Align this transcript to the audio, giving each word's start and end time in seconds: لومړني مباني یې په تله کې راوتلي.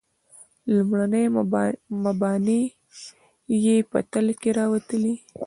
لومړني 0.75 1.23
مباني 2.05 2.61
یې 3.65 3.75
په 3.91 3.99
تله 4.11 4.33
کې 4.41 4.49
راوتلي. 4.59 5.13